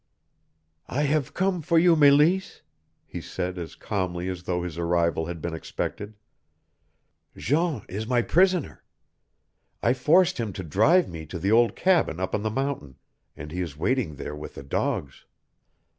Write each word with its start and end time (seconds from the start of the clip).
"I 0.87 1.03
have 1.03 1.35
come 1.35 1.61
for 1.61 1.77
you, 1.77 1.95
Meleese," 1.95 2.63
he 3.05 3.21
said 3.21 3.59
as 3.59 3.75
calmly 3.75 4.29
as 4.29 4.41
though 4.45 4.63
his 4.63 4.75
arrival 4.79 5.27
had 5.27 5.43
been 5.43 5.53
expected. 5.53 6.15
"Jean 7.37 7.83
is 7.87 8.07
my 8.07 8.23
prisoner. 8.23 8.83
I 9.83 9.93
forced 9.93 10.39
him 10.39 10.53
to 10.53 10.63
drive 10.63 11.07
me 11.07 11.27
to 11.27 11.37
the 11.37 11.51
old 11.51 11.75
cabin 11.75 12.19
up 12.19 12.33
on 12.33 12.41
the 12.41 12.49
mountain, 12.49 12.95
and 13.37 13.51
he 13.51 13.61
is 13.61 13.77
waiting 13.77 14.15
there 14.15 14.35
with 14.35 14.55
the 14.55 14.63
dogs. 14.63 15.25